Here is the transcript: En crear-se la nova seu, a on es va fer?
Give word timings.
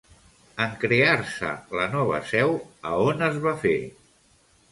En 0.63 0.71
crear-se 0.83 1.51
la 1.79 1.85
nova 1.91 2.21
seu, 2.31 2.55
a 2.93 2.97
on 3.09 3.23
es 3.29 3.37
va 3.47 3.55
fer? 3.67 3.77